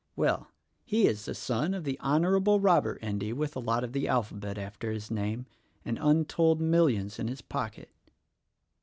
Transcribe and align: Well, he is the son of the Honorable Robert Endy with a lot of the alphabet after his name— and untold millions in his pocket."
Well, 0.15 0.47
he 0.83 1.05
is 1.05 1.25
the 1.25 1.35
son 1.35 1.75
of 1.75 1.83
the 1.83 1.99
Honorable 1.99 2.59
Robert 2.59 2.97
Endy 3.03 3.31
with 3.33 3.55
a 3.55 3.59
lot 3.59 3.83
of 3.83 3.93
the 3.93 4.07
alphabet 4.07 4.57
after 4.57 4.91
his 4.91 5.11
name— 5.11 5.45
and 5.85 5.99
untold 6.01 6.59
millions 6.59 7.19
in 7.19 7.27
his 7.27 7.43
pocket." 7.43 7.91